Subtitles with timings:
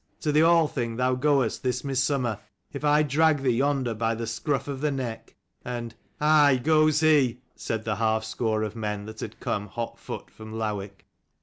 [0.21, 2.39] To the Althing thou goest this mid summer,
[2.73, 7.37] if I drag thee yonder by the scruff of the neck." And "Aye, goes he,"
[7.55, 11.05] said the half score of men that had come hot foot from Lowick.